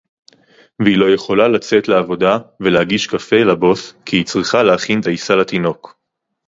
[0.83, 5.97] והיא לא יכולה לצאת לעבודה ולהגיש קפה לבוס כי היא צריכה להכין דייסה לתינוק